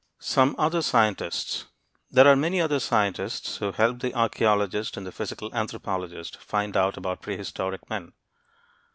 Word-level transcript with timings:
SOME 0.17 0.55
OTHER 0.57 0.81
SCIENTISTS 0.81 1.65
There 2.09 2.27
are 2.27 2.35
many 2.35 2.59
other 2.59 2.79
scientists 2.79 3.57
who 3.57 3.71
help 3.71 3.99
the 3.99 4.15
archeologist 4.15 4.97
and 4.97 5.05
the 5.05 5.11
physical 5.11 5.53
anthropologist 5.53 6.37
find 6.37 6.75
out 6.75 6.97
about 6.97 7.21
prehistoric 7.21 7.87
men. 7.87 8.11